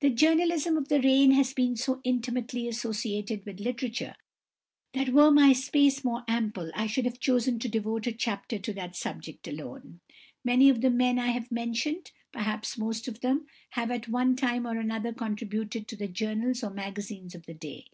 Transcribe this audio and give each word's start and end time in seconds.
The 0.00 0.08
journalism 0.08 0.78
of 0.78 0.88
the 0.88 1.02
reign 1.02 1.32
has 1.32 1.52
been 1.52 1.76
so 1.76 2.00
intimately 2.04 2.66
associated 2.66 3.44
with 3.44 3.60
literature 3.60 4.14
that 4.94 5.10
were 5.10 5.30
my 5.30 5.52
space 5.52 6.02
more 6.02 6.24
ample 6.26 6.70
I 6.74 6.86
should 6.86 7.04
have 7.04 7.20
chosen 7.20 7.58
to 7.58 7.68
devote 7.68 8.06
a 8.06 8.12
chapter 8.12 8.58
to 8.58 8.72
that 8.72 8.96
subject 8.96 9.46
alone. 9.46 10.00
Many 10.42 10.70
of 10.70 10.80
the 10.80 10.88
men 10.88 11.18
I 11.18 11.32
have 11.32 11.52
mentioned, 11.52 12.12
perhaps 12.32 12.78
most 12.78 13.06
of 13.08 13.20
them, 13.20 13.46
have 13.72 13.90
at 13.90 14.08
one 14.08 14.36
time 14.36 14.66
or 14.66 14.78
another 14.80 15.12
contributed 15.12 15.86
to 15.88 15.96
the 15.96 16.08
journals 16.08 16.64
or 16.64 16.70
magazines 16.70 17.34
of 17.34 17.44
the 17.44 17.52
day. 17.52 17.88